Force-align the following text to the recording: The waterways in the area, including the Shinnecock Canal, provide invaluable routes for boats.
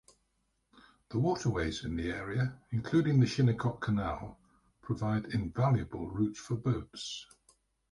The 1.09 1.19
waterways 1.19 1.85
in 1.85 1.95
the 1.95 2.09
area, 2.11 2.57
including 2.71 3.19
the 3.19 3.27
Shinnecock 3.27 3.81
Canal, 3.81 4.35
provide 4.81 5.25
invaluable 5.25 6.09
routes 6.09 6.39
for 6.39 6.55
boats. 6.55 7.27